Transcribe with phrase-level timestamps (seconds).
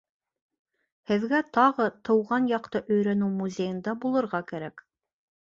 [1.11, 4.85] Һеҙгә тағы тыуған яҡты өйрәнеү музейында булырға кәрәк.